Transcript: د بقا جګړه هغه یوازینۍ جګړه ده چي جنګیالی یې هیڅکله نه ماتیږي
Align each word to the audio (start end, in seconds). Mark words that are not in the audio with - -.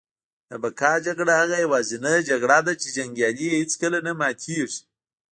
د 0.49 0.51
بقا 0.63 0.93
جګړه 1.07 1.33
هغه 1.41 1.55
یوازینۍ 1.65 2.17
جګړه 2.29 2.57
ده 2.65 2.73
چي 2.81 2.87
جنګیالی 2.97 3.45
یې 3.49 3.57
هیڅکله 3.61 3.99
نه 4.07 4.11
ماتیږي 4.19 4.79